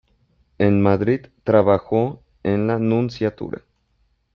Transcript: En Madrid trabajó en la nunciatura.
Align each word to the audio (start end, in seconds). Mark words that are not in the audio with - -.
En 0.57 0.81
Madrid 0.81 1.27
trabajó 1.43 2.23
en 2.41 2.65
la 2.65 2.79
nunciatura. 2.79 3.61